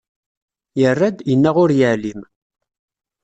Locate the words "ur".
1.63-1.69